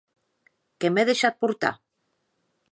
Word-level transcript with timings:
Que 0.79 0.91
m'è 0.95 1.05
deishat 1.11 1.39
portar! 1.45 1.73